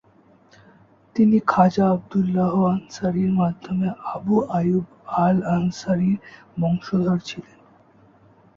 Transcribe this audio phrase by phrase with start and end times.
[1.15, 4.85] তিনি Khwaja Abdullah আনসারীর মাধ্যমে আবু আইয়ুব
[5.23, 6.17] আল আনসারীর
[6.61, 7.59] বংশধর ছিলেন।